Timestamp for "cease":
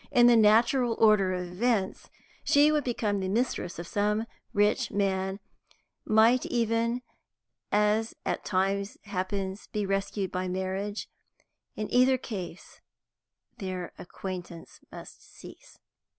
15.35-15.77